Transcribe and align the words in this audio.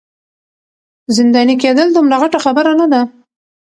زنداني 1.15 1.55
کیدل 1.63 1.87
دومره 1.91 2.15
غټه 2.21 2.39
خبره 2.45 2.71
نه 2.79 2.87
ده. 2.91 3.01